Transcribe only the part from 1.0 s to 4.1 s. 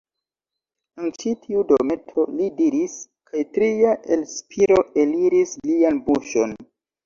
En ĉi tiu dometo, li diris, kaj tria